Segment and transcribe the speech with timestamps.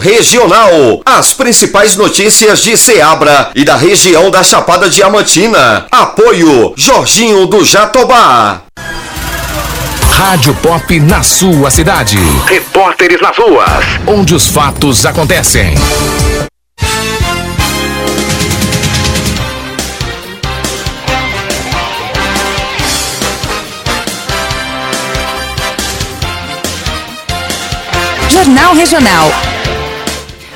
[0.00, 1.02] Regional.
[1.04, 5.86] As principais notícias de Ceabra e da região da Chapada Diamantina.
[5.90, 8.62] Apoio Jorginho do Jatobá.
[10.16, 12.16] Rádio Pop na sua cidade.
[12.46, 13.84] Repórteres nas ruas.
[14.06, 15.74] Onde os fatos acontecem.
[28.30, 29.49] Jornal Regional.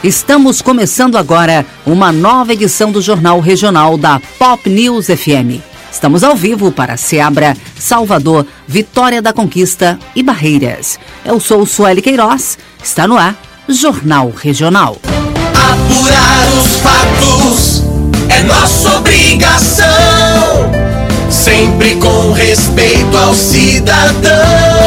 [0.04, 5.64] Estamos começando agora uma nova edição do Jornal Regional da Pop News FM.
[5.90, 10.98] Estamos ao vivo para Seabra, Salvador, Vitória da Conquista e Barreiras.
[11.24, 13.34] Eu sou Sueli Queiroz, está no ar
[13.66, 14.98] Jornal Regional.
[15.06, 17.82] Apurar os fatos
[18.28, 19.86] é nossa obrigação,
[21.30, 24.83] sempre com respeito ao cidadão.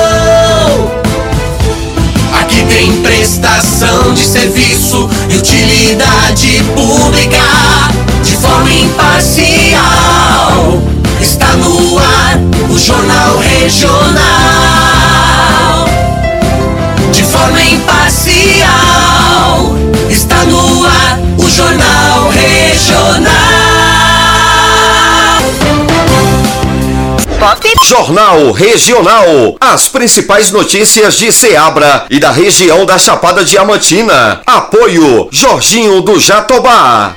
[3.27, 7.43] Prestação de serviço e utilidade pública
[8.23, 9.81] de forma imparcial.
[11.19, 12.39] Está no ar
[12.69, 14.15] o Jornal Regional.
[17.11, 18.65] De forma imparcial.
[20.09, 23.46] Está no ar o Jornal Regional.
[27.87, 29.55] Jornal Regional.
[29.61, 34.41] As principais notícias de Ceabra e da região da Chapada Diamantina.
[34.45, 37.15] Apoio Jorginho do Jatobá.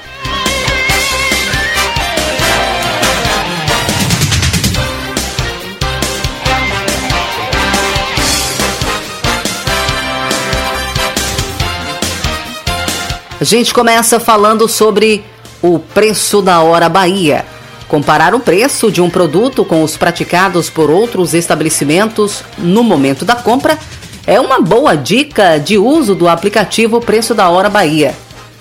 [13.40, 15.24] A gente começa falando sobre
[15.62, 17.49] o preço da hora Bahia.
[17.90, 23.34] Comparar o preço de um produto com os praticados por outros estabelecimentos no momento da
[23.34, 23.76] compra
[24.24, 28.14] é uma boa dica de uso do aplicativo Preço da Hora Bahia.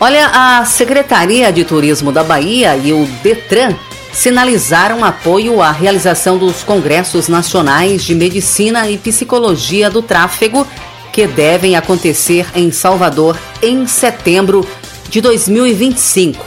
[0.00, 3.76] Olha, a Secretaria de Turismo da Bahia e o Detran
[4.12, 10.66] sinalizaram apoio à realização dos congressos nacionais de medicina e psicologia do tráfego
[11.12, 14.66] que devem acontecer em Salvador em setembro
[15.08, 16.44] de 2025.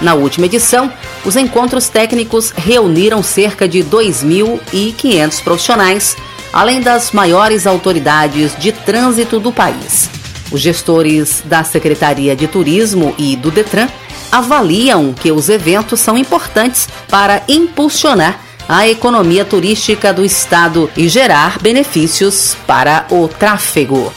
[0.00, 0.90] Na última edição,
[1.24, 6.16] os encontros técnicos reuniram cerca de 2.500 profissionais,
[6.52, 10.08] além das maiores autoridades de trânsito do país.
[10.50, 13.88] Os gestores da Secretaria de Turismo e do Detran
[14.30, 21.58] avaliam que os eventos são importantes para impulsionar a economia turística do estado e gerar
[21.60, 24.12] benefícios para o tráfego.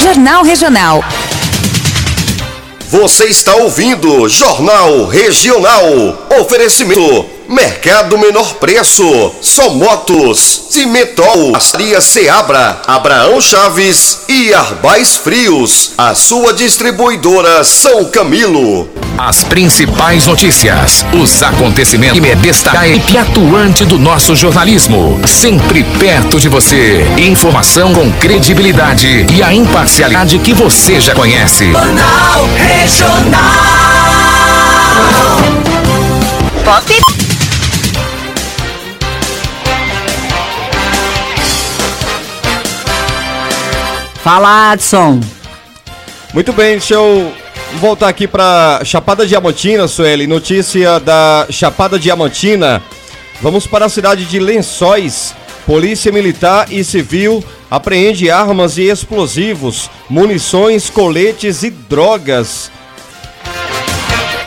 [0.00, 1.04] Jornal Regional.
[2.88, 5.84] Você está ouvindo Jornal Regional.
[6.40, 9.32] Oferecimento Mercado Menor Preço.
[9.40, 10.66] Só Motos.
[10.70, 11.54] Cimentol.
[11.54, 12.80] Astria Seabra.
[12.86, 15.92] Abraão Chaves e Arbais Frios.
[15.96, 18.88] A sua distribuidora São Camilo.
[19.18, 26.38] As principais notícias, os acontecimentos e destaque a equipe atuante do nosso jornalismo, sempre perto
[26.38, 27.06] de você.
[27.16, 31.72] Informação com credibilidade e a imparcialidade que você já conhece.
[31.72, 33.86] Jornal Regional.
[36.62, 37.25] Pop.
[44.26, 45.20] Fala, Adson.
[46.34, 47.32] Muito bem, deixa eu
[47.78, 50.26] voltar aqui para Chapada Diamantina, Sueli.
[50.26, 52.82] Notícia da Chapada Diamantina.
[53.40, 55.32] Vamos para a cidade de Lençóis.
[55.64, 57.40] Polícia Militar e Civil
[57.70, 62.68] apreende armas e explosivos, munições, coletes e drogas.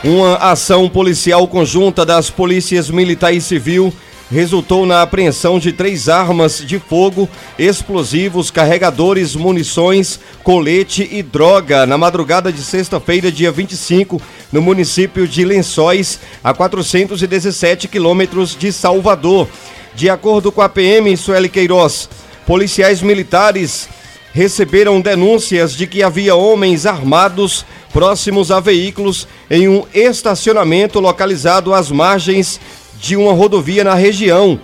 [0.03, 3.93] Uma ação policial conjunta das polícias Militar e Civil
[4.31, 7.27] resultou na apreensão de três armas de fogo,
[7.57, 14.21] explosivos, carregadores, munições, colete e droga na madrugada de sexta-feira, dia 25,
[14.51, 19.47] no município de Lençóis, a 417 quilômetros de Salvador.
[19.95, 22.07] De acordo com a PM Sueli Queiroz,
[22.45, 23.89] policiais militares
[24.31, 31.89] receberam denúncias de que havia homens armados próximos a veículos em um estacionamento localizado às
[31.89, 32.59] margens
[32.99, 34.59] de uma rodovia na região.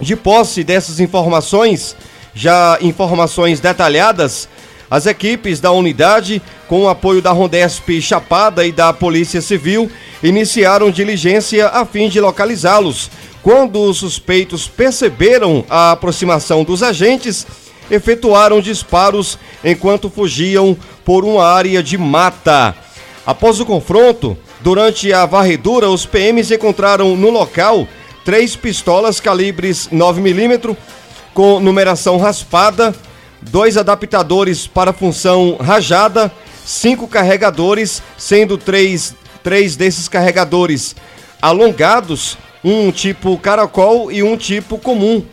[0.00, 1.96] De posse dessas informações,
[2.34, 4.48] já informações detalhadas,
[4.90, 9.90] as equipes da unidade, com o apoio da Rondesp Chapada e da Polícia Civil,
[10.22, 13.10] iniciaram diligência a fim de localizá-los.
[13.42, 17.46] Quando os suspeitos perceberam a aproximação dos agentes,
[17.90, 22.74] efetuaram disparos enquanto fugiam por uma área de mata.
[23.26, 27.86] Após o confronto, Durante a varredura, os PMs encontraram no local
[28.24, 30.76] três pistolas calibres 9mm
[31.32, 32.94] com numeração raspada,
[33.40, 36.32] dois adaptadores para função rajada,
[36.66, 40.96] cinco carregadores, sendo três, três desses carregadores
[41.40, 45.24] alongados, um tipo caracol e um tipo comum.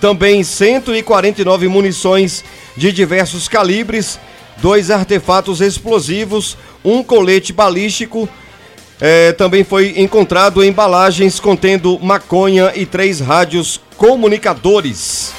[0.00, 2.42] Também 149 munições
[2.74, 4.18] de diversos calibres,
[4.56, 8.26] dois artefatos explosivos, um colete balístico,
[9.00, 15.32] é, também foi encontrado embalagens contendo maconha e três rádios comunicadores.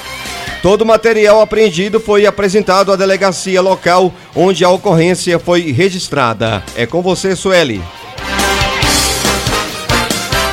[0.62, 6.62] Todo o material apreendido foi apresentado à delegacia local onde a ocorrência foi registrada.
[6.76, 7.80] É com você, Sueli.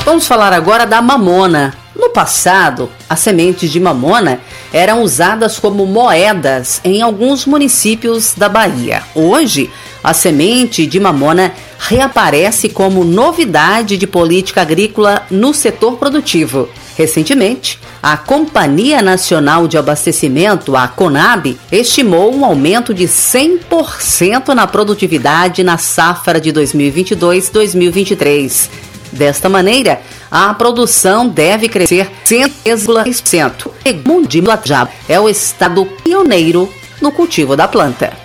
[0.04, 1.74] Vamos falar agora da mamona.
[1.96, 4.40] No passado, as sementes de mamona
[4.72, 9.02] eram usadas como moedas em alguns municípios da Bahia.
[9.16, 9.72] Hoje,
[10.06, 16.70] a semente de mamona reaparece como novidade de política agrícola no setor produtivo.
[16.96, 25.64] Recentemente, a Companhia Nacional de Abastecimento, a CONAB, estimou um aumento de 100% na produtividade
[25.64, 28.70] na safra de 2022-2023.
[29.12, 33.72] Desta maneira, a produção deve crescer 100%.
[33.84, 34.30] Segundo
[34.64, 36.72] Jab, é o estado pioneiro
[37.02, 38.25] no cultivo da planta.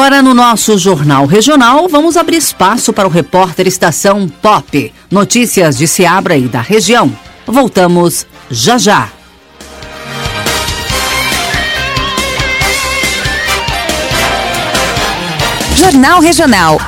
[0.00, 4.94] Agora, no nosso Jornal Regional, vamos abrir espaço para o repórter Estação Pop.
[5.10, 7.14] Notícias de Seabra e da região.
[7.46, 9.10] Voltamos já já.
[15.76, 16.80] Jornal Regional.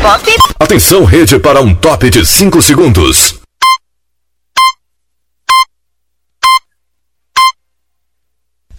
[0.00, 0.36] Pop.
[0.58, 3.38] Atenção, rede, para um top de 5 segundos.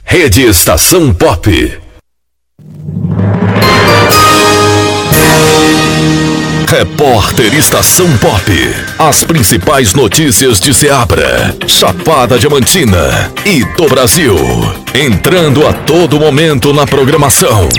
[0.03, 1.84] Rede Estação Pop.
[6.67, 8.41] Repórter Estação Pop.
[8.97, 14.35] As principais notícias de Ceabra, Chapada Diamantina e do Brasil.
[14.95, 17.69] Entrando a todo momento na programação.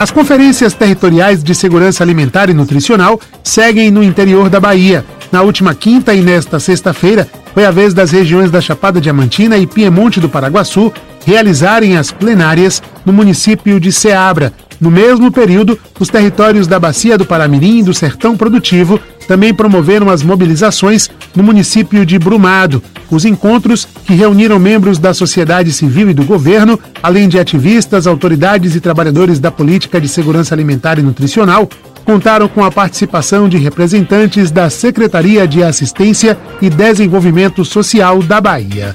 [0.00, 5.04] As conferências territoriais de segurança alimentar e nutricional seguem no interior da Bahia.
[5.32, 9.66] Na última quinta e nesta sexta-feira, foi a vez das regiões da Chapada Diamantina e
[9.66, 10.92] Piemonte do Paraguaçu
[11.24, 14.52] realizarem as plenárias no município de Ceabra.
[14.80, 20.08] No mesmo período, os territórios da Bacia do Paramirim e do Sertão Produtivo também promoveram
[20.08, 22.82] as mobilizações no município de Brumado.
[23.10, 28.76] Os encontros, que reuniram membros da sociedade civil e do governo, além de ativistas, autoridades
[28.76, 31.68] e trabalhadores da política de segurança alimentar e nutricional,
[32.06, 38.94] contaram com a participação de representantes da Secretaria de Assistência e Desenvolvimento Social da Bahia.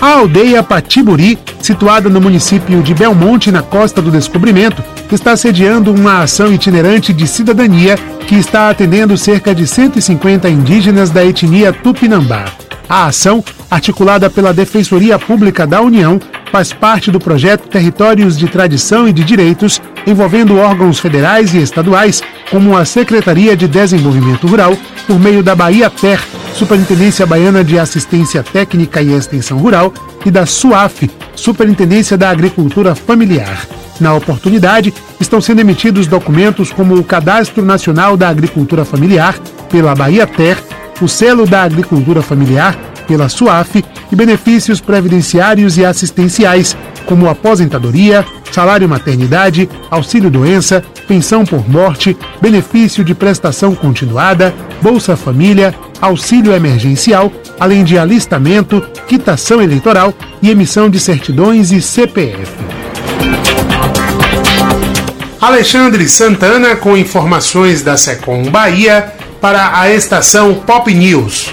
[0.00, 6.22] A aldeia Patiburi, situada no município de Belmonte, na Costa do Descobrimento, está sediando uma
[6.22, 7.96] ação itinerante de cidadania
[8.26, 12.46] que está atendendo cerca de 150 indígenas da etnia Tupinambá.
[12.88, 16.18] A ação, articulada pela Defensoria Pública da União,
[16.52, 22.22] faz parte do projeto Territórios de Tradição e de Direitos, envolvendo órgãos federais e estaduais,
[22.50, 26.20] como a Secretaria de Desenvolvimento Rural, por meio da Bahia Ter,
[26.54, 29.94] Superintendência Baiana de Assistência Técnica e Extensão Rural,
[30.26, 33.66] e da SUAF, Superintendência da Agricultura Familiar.
[33.98, 39.34] Na oportunidade, estão sendo emitidos documentos como o Cadastro Nacional da Agricultura Familiar,
[39.70, 40.58] pela Bahia Ter,
[41.00, 42.76] o Selo da Agricultura Familiar,
[43.12, 52.16] pela SUAF, e benefícios previdenciários e assistenciais, como aposentadoria, salário maternidade, auxílio-doença, pensão por morte,
[52.40, 60.88] benefício de prestação continuada, Bolsa Família, auxílio emergencial, além de alistamento, quitação eleitoral e emissão
[60.88, 62.50] de certidões e CPF.
[65.38, 71.52] Alexandre Santana com informações da Secom Bahia para a estação Pop News.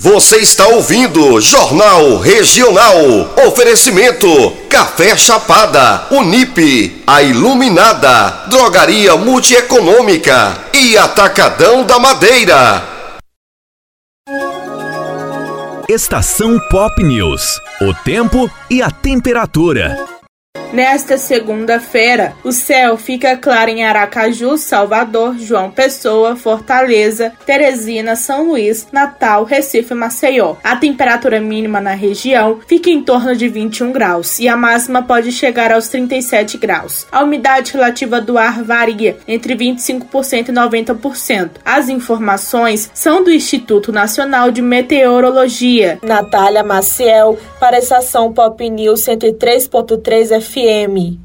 [0.00, 3.34] Você está ouvindo Jornal Regional.
[3.48, 4.28] Oferecimento:
[4.70, 12.80] Café Chapada, Unip, A Iluminada, Drogaria Multieconômica e Atacadão da Madeira.
[15.88, 17.60] Estação Pop News.
[17.80, 20.17] O tempo e a temperatura.
[20.72, 28.86] Nesta segunda-feira, o céu fica claro em Aracaju, Salvador, João Pessoa, Fortaleza, Teresina, São Luís,
[28.92, 30.56] Natal, Recife e Maceió.
[30.62, 35.32] A temperatura mínima na região fica em torno de 21 graus e a máxima pode
[35.32, 37.06] chegar aos 37 graus.
[37.10, 41.50] A umidade relativa do ar varia entre 25% e 90%.
[41.64, 45.98] As informações são do Instituto Nacional de Meteorologia.
[46.02, 50.57] Natália Maciel, para a estação Pop News 103.3 FM.
[50.58, 51.18] FM.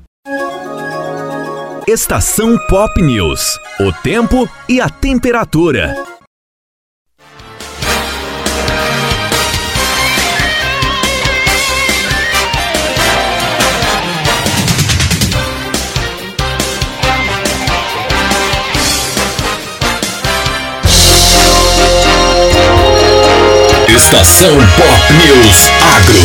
[1.87, 3.59] Estação Pop News.
[3.79, 5.95] O tempo e a temperatura.
[23.87, 26.22] Estação Pop News Agro.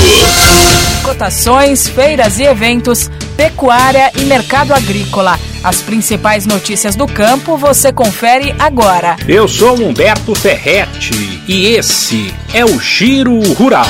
[1.09, 5.41] Cotações, feiras e eventos, pecuária e mercado agrícola.
[5.65, 9.17] As principais notícias do campo você confere agora.
[9.27, 13.87] Eu sou Humberto Ferretti e esse é o Giro Rural.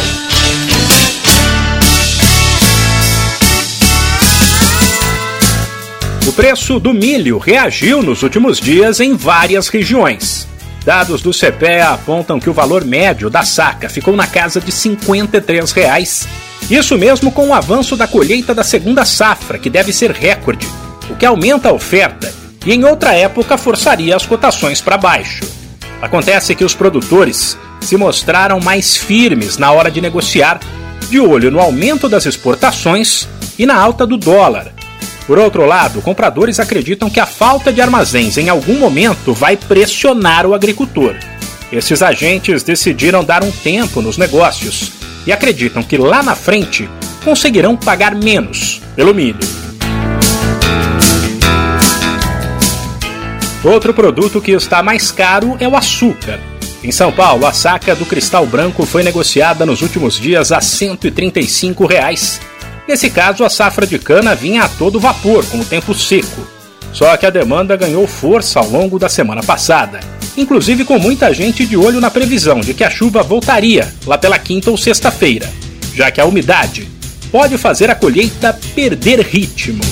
[6.25, 10.47] O preço do milho reagiu nos últimos dias em várias regiões.
[10.85, 14.73] Dados do CPE apontam que o valor médio da saca ficou na casa de R$
[14.73, 16.48] 53.
[16.71, 20.67] Isso mesmo com o avanço da colheita da segunda safra, que deve ser recorde,
[21.09, 22.33] o que aumenta a oferta
[22.67, 25.45] e em outra época forçaria as cotações para baixo.
[26.03, 30.61] Acontece que os produtores se mostraram mais firmes na hora de negociar,
[31.09, 33.27] de olho no aumento das exportações
[33.59, 34.73] e na alta do dólar,
[35.29, 40.47] por outro lado, compradores acreditam que a falta de armazéns em algum momento vai pressionar
[40.47, 41.17] o agricultor.
[41.71, 44.91] Esses agentes decidiram dar um tempo nos negócios
[45.29, 46.89] e acreditam que lá na frente
[47.23, 49.39] conseguirão pagar menos pelo milho.
[53.63, 56.41] Outro produto que está mais caro é o açúcar.
[56.83, 61.85] Em São Paulo, a saca do cristal branco foi negociada nos últimos dias a 135
[61.85, 62.41] reais.
[62.89, 66.49] Nesse caso, a safra de cana vinha a todo vapor, com o tempo seco.
[66.91, 70.01] Só que a demanda ganhou força ao longo da semana passada,
[70.41, 74.39] inclusive com muita gente de olho na previsão de que a chuva voltaria lá pela
[74.39, 75.51] quinta ou sexta-feira,
[75.95, 76.89] já que a umidade
[77.31, 79.83] pode fazer a colheita perder ritmo.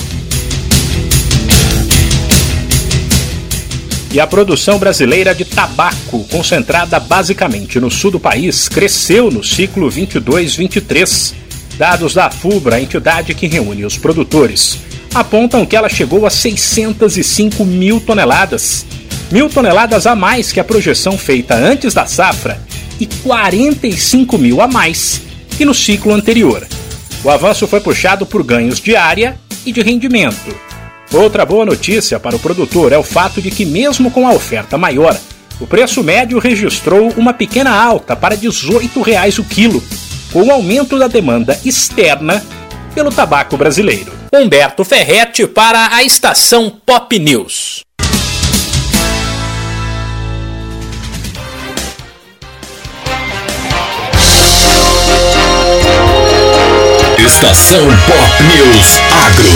[4.11, 9.91] E a produção brasileira de tabaco, concentrada basicamente no sul do país, cresceu no ciclo
[9.91, 11.33] 22-23.
[11.77, 14.79] Dados da FUBRA, a entidade que reúne os produtores,
[15.13, 18.85] apontam que ela chegou a 605 mil toneladas.
[19.29, 22.61] Mil toneladas a mais que a projeção feita antes da safra
[22.99, 25.21] e 45 mil a mais
[25.57, 26.65] que no ciclo anterior.
[27.23, 30.55] O avanço foi puxado por ganhos de área e de rendimento.
[31.11, 34.77] Outra boa notícia para o produtor é o fato de que, mesmo com a oferta
[34.77, 35.17] maior,
[35.59, 39.83] o preço médio registrou uma pequena alta para 18 reais o quilo,
[40.31, 42.45] com o aumento da demanda externa
[42.93, 44.13] pelo tabaco brasileiro.
[44.33, 47.86] Humberto Ferretti para a estação Pop News.
[57.27, 59.49] Estação Pop News Agro.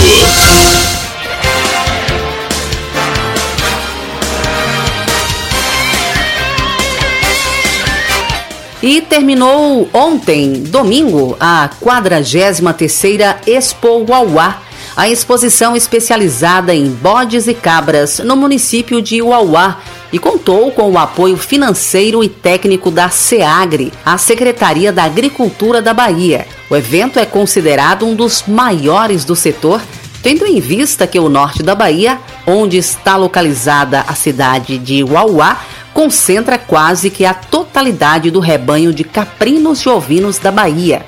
[8.82, 14.60] E terminou ontem, domingo, a 43ª Expo Uauá,
[14.94, 19.78] a exposição especializada em bodes e cabras no município de Uauá
[20.12, 25.94] e contou com o apoio financeiro e técnico da SEAGRE, a Secretaria da Agricultura da
[25.94, 26.46] Bahia.
[26.68, 29.80] O evento é considerado um dos maiores do setor,
[30.22, 35.58] tendo em vista que o norte da Bahia, onde está localizada a cidade de Uauá,
[35.94, 41.04] concentra quase que a totalidade do rebanho de caprinos e ovinos da Bahia.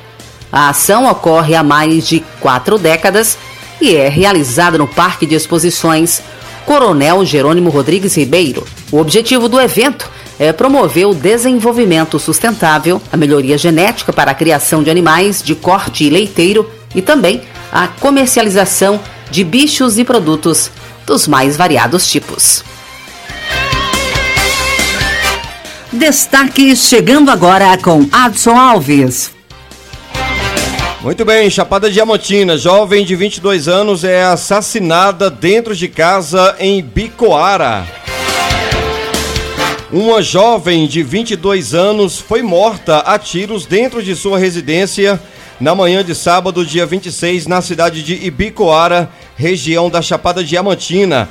[0.51, 3.37] A ação ocorre há mais de quatro décadas
[3.81, 6.23] e é realizada no Parque de Exposições
[6.67, 8.67] Coronel Jerônimo Rodrigues Ribeiro.
[8.91, 14.83] O objetivo do evento é promover o desenvolvimento sustentável, a melhoria genética para a criação
[14.83, 19.01] de animais de corte leiteiro e também a comercialização
[19.31, 20.71] de bichos e produtos
[21.07, 22.65] dos mais variados tipos.
[25.93, 29.34] Destaque chegando agora com Adson Alves.
[31.05, 37.87] Muito bem, Chapada Diamantina, jovem de 22 anos é assassinada dentro de casa em Bicoara.
[39.93, 45.21] Uma jovem de 22 anos foi morta a tiros dentro de sua residência
[45.61, 51.29] na manhã de sábado, dia 26, na cidade de Ibicoara, região da Chapada Diamantina.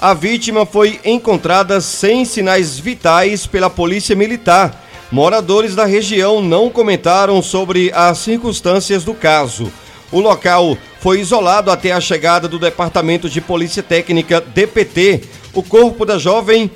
[0.00, 4.85] A vítima foi encontrada sem sinais vitais pela Polícia Militar.
[5.10, 9.72] Moradores da região não comentaram sobre as circunstâncias do caso.
[10.10, 15.22] O local foi isolado até a chegada do Departamento de Polícia Técnica DPT.
[15.54, 16.70] O corpo da jovem,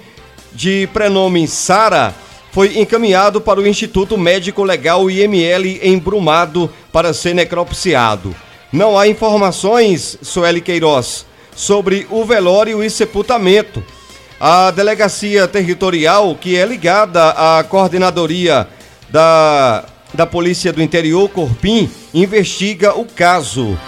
[0.53, 2.15] de prenome Sara,
[2.53, 8.35] foi encaminhado para o Instituto Médico Legal IML em Brumado para ser necropsiado.
[8.73, 13.83] Não há informações, Sueli Queiroz, sobre o velório e sepultamento.
[14.43, 18.67] A delegacia territorial, que é ligada à coordenadoria
[19.11, 23.79] da, da Polícia do Interior, Corpim, investiga o caso.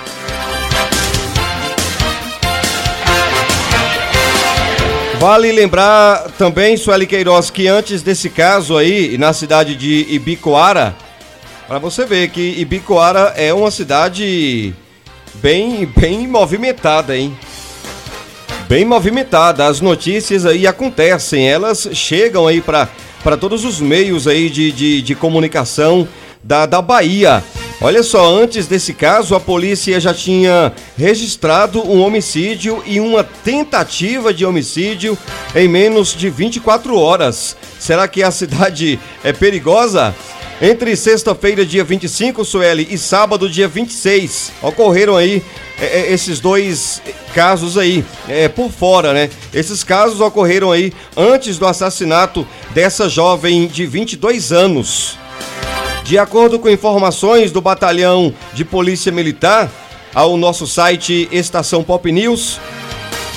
[5.18, 10.94] Vale lembrar também, Sueli Queiroz, que antes desse caso aí, na cidade de Ibicoara,
[11.66, 14.74] para você ver que Ibicoara é uma cidade
[15.36, 17.34] bem, bem movimentada, hein?
[18.72, 19.66] Bem movimentada.
[19.66, 25.14] As notícias aí acontecem, elas chegam aí para todos os meios aí de, de, de
[25.14, 26.08] comunicação
[26.42, 27.44] da, da Bahia.
[27.82, 34.32] Olha só, antes desse caso, a polícia já tinha registrado um homicídio e uma tentativa
[34.32, 35.18] de homicídio
[35.54, 37.54] em menos de 24 horas.
[37.78, 40.14] Será que a cidade é perigosa?
[40.62, 45.42] Entre sexta-feira, dia 25, Sueli, e sábado, dia 26, ocorreram aí
[45.78, 47.02] é, esses dois
[47.34, 49.30] casos aí, é, por fora, né?
[49.52, 55.18] Esses casos ocorreram aí antes do assassinato dessa jovem de 22 anos.
[56.04, 59.70] De acordo com informações do Batalhão de Polícia Militar,
[60.14, 62.60] ao nosso site Estação Pop News,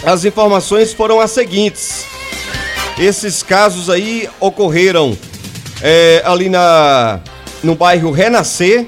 [0.05, 2.05] as informações foram as seguintes.
[2.97, 5.17] Esses casos aí ocorreram
[5.81, 7.19] é, ali na,
[7.63, 8.87] no bairro Renascer,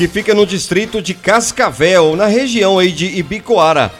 [0.00, 3.92] que fica no distrito de Cascavel, na região aí de Ibicoara.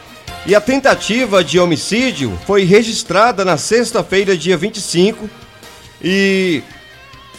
[0.47, 5.29] E a tentativa de homicídio foi registrada na sexta-feira, dia 25,
[6.03, 6.63] e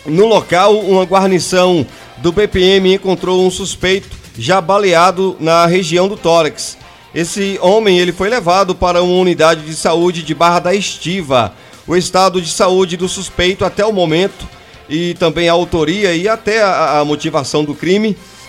[0.07, 1.85] no local uma guarnição
[2.19, 6.79] do BPM encontrou um suspeito já baleado na região do tórax.
[7.13, 11.53] Esse homem ele foi levado para uma unidade de saúde de Barra da Estiva.
[11.85, 14.49] O estado de saúde do suspeito até o momento
[14.89, 18.17] e também a autoria e até a, a motivação do crime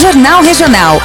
[0.00, 1.02] Jornal Regional.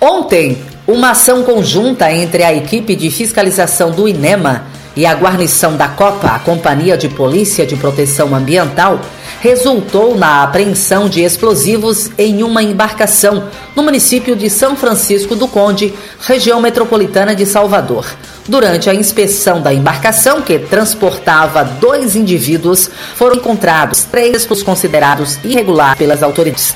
[0.00, 4.64] Ontem, uma ação conjunta entre a equipe de fiscalização do INEMA
[4.96, 9.00] e a guarnição da Copa, a Companhia de Polícia de Proteção Ambiental,
[9.40, 15.94] resultou na apreensão de explosivos em uma embarcação no município de São Francisco do Conde,
[16.20, 18.06] região metropolitana de Salvador.
[18.48, 26.22] Durante a inspeção da embarcação, que transportava dois indivíduos, foram encontrados três considerados irregulares pelas
[26.22, 26.74] autoridades.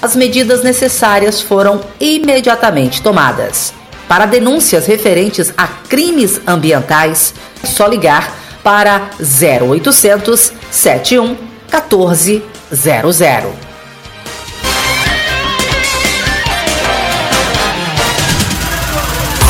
[0.00, 3.74] As medidas necessárias foram imediatamente tomadas.
[4.08, 8.32] Para denúncias referentes a crimes ambientais, é só ligar
[8.62, 11.36] para 0800 71
[11.70, 13.65] 1400.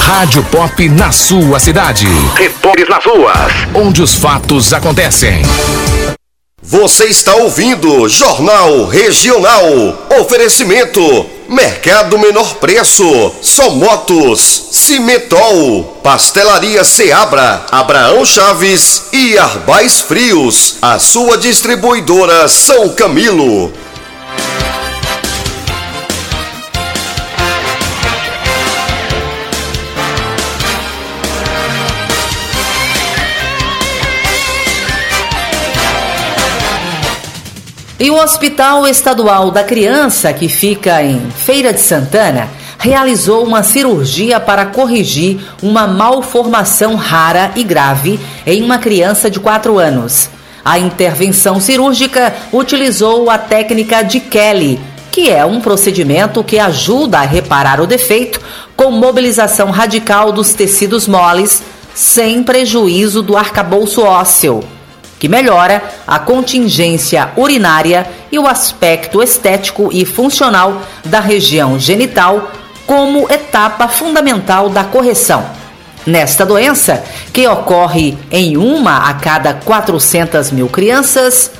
[0.07, 2.07] Rádio Pop na sua cidade.
[2.37, 3.53] Repórteres nas ruas.
[3.75, 5.43] Onde os fatos acontecem.
[6.63, 9.65] Você está ouvindo Jornal Regional.
[10.21, 11.01] Oferecimento:
[11.49, 20.77] Mercado Menor Preço, Só Motos, Cimetol, Pastelaria Seabra, Abraão Chaves e Arbais Frios.
[20.81, 23.73] A sua distribuidora São Camilo.
[37.99, 42.47] E o Hospital Estadual da Criança, que fica em Feira de Santana,
[42.79, 49.79] realizou uma cirurgia para corrigir uma malformação rara e grave em uma criança de 4
[49.79, 50.29] anos.
[50.63, 54.79] A intervenção cirúrgica utilizou a técnica de Kelly,
[55.11, 58.43] que é um procedimento que ajuda a reparar o defeito
[58.77, 61.63] com mobilização radical dos tecidos moles,
[61.95, 64.76] sem prejuízo do arcabouço ósseo
[65.19, 72.51] que melhora a contingência urinária e o aspecto estético e funcional da região genital
[72.87, 75.45] como etapa fundamental da correção.
[76.07, 77.03] Nesta doença,
[77.33, 81.51] que ocorre em uma a cada 400 mil crianças,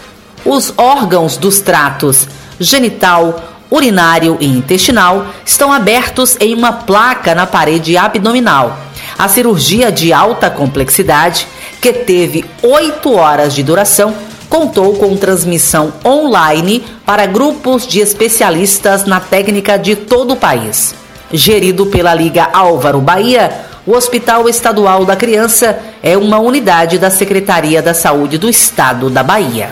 [0.45, 2.29] os órgãos dos tratos
[2.61, 8.79] genital, urinário e intestinal estão abertos em uma placa na parede abdominal.
[9.19, 11.49] A cirurgia de alta complexidade
[11.87, 14.13] que teve oito horas de duração,
[14.49, 20.97] contou com transmissão online para grupos de especialistas na técnica de todo o país.
[21.33, 23.53] Gerido pela Liga Álvaro Bahia,
[23.87, 29.23] o Hospital Estadual da Criança é uma unidade da Secretaria da Saúde do Estado da
[29.23, 29.71] Bahia.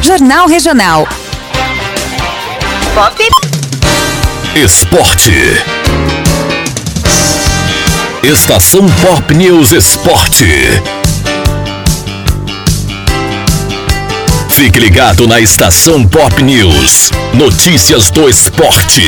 [0.00, 1.06] Jornal Regional.
[2.94, 3.28] Pop.
[4.56, 5.34] Esporte.
[8.24, 10.46] Estação Pop News Esporte.
[14.48, 17.10] Fique ligado na Estação Pop News.
[17.34, 19.02] Notícias do esporte.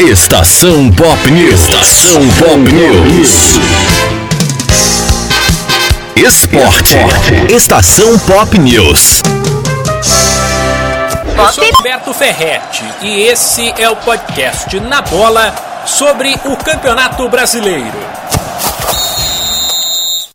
[0.00, 1.62] Estação Pop News.
[1.62, 3.58] Estação Pop News.
[6.14, 6.96] Esporte.
[7.48, 9.22] Estação Pop News.
[11.38, 17.98] Eu sou Roberto Ferretti e esse é o podcast Na Bola sobre o Campeonato Brasileiro.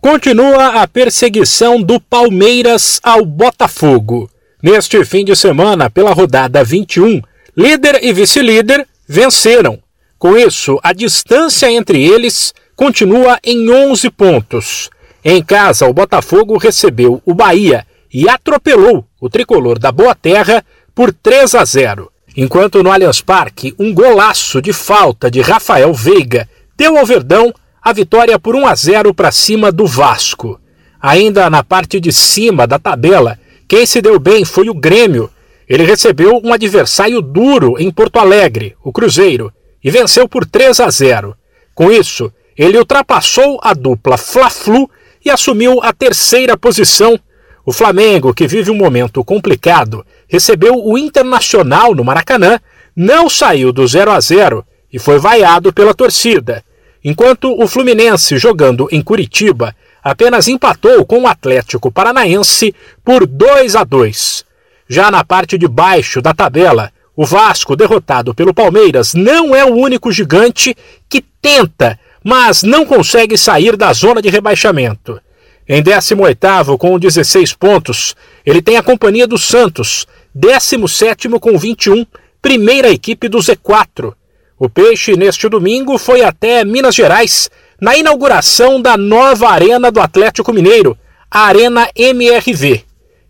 [0.02, 4.30] Continua a perseguição do Palmeiras ao Botafogo.
[4.62, 7.22] Neste fim de semana, pela rodada 21,
[7.56, 9.80] líder e vice-líder venceram.
[10.20, 14.89] Com isso, a distância entre eles continua em 11 pontos.
[15.24, 20.63] Em casa, o Botafogo recebeu o Bahia e atropelou o tricolor da Boa Terra
[20.94, 22.12] por 3 a 0.
[22.36, 27.93] Enquanto no Allianz Parque um golaço de falta de Rafael Veiga deu ao Verdão a
[27.93, 30.60] vitória por 1 a 0 para cima do Vasco.
[31.00, 35.30] Ainda na parte de cima da tabela, quem se deu bem foi o Grêmio.
[35.69, 40.89] Ele recebeu um adversário duro em Porto Alegre, o Cruzeiro, e venceu por 3 a
[40.89, 41.36] 0.
[41.76, 44.89] Com isso, ele ultrapassou a dupla Fla-Flu
[45.24, 47.19] e assumiu a terceira posição.
[47.65, 52.60] O Flamengo, que vive um momento complicado, recebeu o Internacional no Maracanã,
[52.96, 56.64] não saiu do 0 a 0 e foi vaiado pela torcida,
[57.04, 63.84] enquanto o Fluminense, jogando em Curitiba, apenas empatou com o Atlético Paranaense por 2 a
[63.84, 64.46] 2.
[64.88, 69.74] Já na parte de baixo da tabela, o Vasco, derrotado pelo Palmeiras, não é o
[69.74, 70.76] único gigante
[71.10, 75.22] que tenta mas não consegue sair da zona de rebaixamento.
[75.67, 80.06] Em 18º com 16 pontos, ele tem a companhia do Santos,
[80.38, 82.06] 17º com 21,
[82.39, 84.13] primeira equipe do Z4.
[84.60, 87.49] O Peixe, neste domingo, foi até Minas Gerais,
[87.82, 90.95] na inauguração da nova arena do Atlético Mineiro,
[91.32, 92.84] a Arena MRV.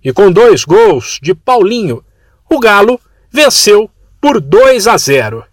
[0.04, 2.04] E com dois gols de Paulinho,
[2.50, 3.00] o Galo
[3.32, 5.44] venceu por 2 a 0.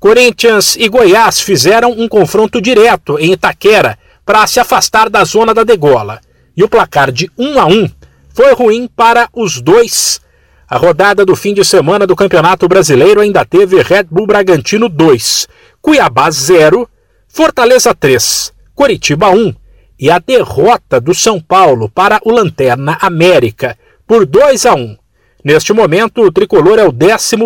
[0.00, 5.64] Corinthians e Goiás fizeram um confronto direto em Itaquera para se afastar da zona da
[5.64, 6.20] degola.
[6.56, 7.90] E o placar de 1 a 1
[8.32, 10.20] foi ruim para os dois.
[10.68, 15.46] A rodada do fim de semana do Campeonato Brasileiro ainda teve Red Bull Bragantino 2,
[15.80, 16.88] Cuiabá 0,
[17.28, 19.54] Fortaleza 3, Coritiba 1
[19.98, 24.96] e a derrota do São Paulo para o Lanterna América por 2 a 1.
[25.44, 27.36] Neste momento, o tricolor é o 11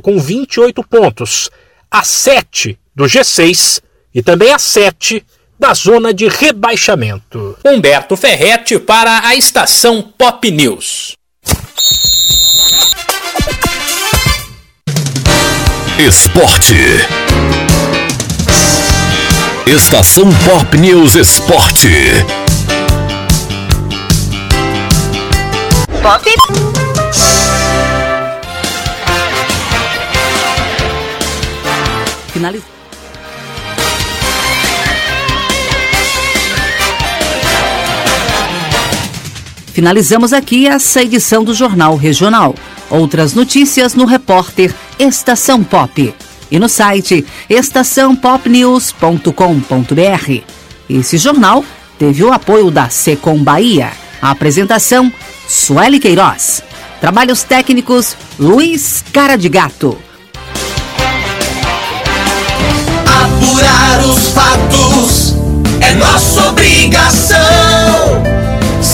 [0.00, 1.50] com 28 pontos
[1.90, 3.82] a 7 do G6
[4.14, 5.24] e também a 7
[5.60, 7.54] da zona de rebaixamento.
[7.62, 11.12] Humberto Ferretti para a estação Pop News.
[15.98, 16.74] Esporte.
[19.66, 21.90] Estação Pop News Esporte.
[26.02, 26.24] Pop.
[32.32, 32.69] Finaliz...
[39.72, 42.56] Finalizamos aqui essa edição do Jornal Regional.
[42.90, 46.12] Outras notícias no repórter Estação Pop
[46.50, 50.42] e no site estaçãopopnews.com.br.
[50.88, 51.64] Esse jornal
[51.98, 53.92] teve o apoio da Secom Bahia.
[54.20, 55.12] A apresentação:
[55.48, 56.62] Sueli Queiroz.
[57.00, 59.96] Trabalhos técnicos: Luiz Cara de Gato.
[63.06, 65.36] Apurar os fatos
[65.80, 67.38] é nossa obrigação,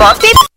[0.00, 0.49] Bob.